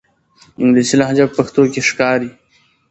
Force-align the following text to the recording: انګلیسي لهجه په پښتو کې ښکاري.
انګلیسي 0.61 0.95
لهجه 1.01 1.23
په 1.27 1.33
پښتو 1.37 1.61
کې 1.71 1.81
ښکاري. 1.89 2.29